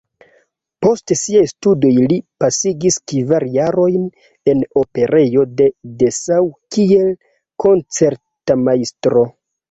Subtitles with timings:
[0.83, 4.07] Post siaj studoj li pasigis kvar jarojn
[4.53, 5.67] en Operejo de
[5.99, 7.13] Dessau kiel
[7.65, 9.25] koncertmajstro.